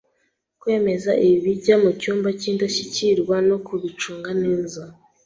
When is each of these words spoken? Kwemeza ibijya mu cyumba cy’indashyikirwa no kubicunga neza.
Kwemeza 0.61 1.11
ibijya 1.27 1.75
mu 1.83 1.91
cyumba 2.01 2.29
cy’indashyikirwa 2.39 3.35
no 3.49 3.57
kubicunga 3.65 4.31
neza. 4.43 4.81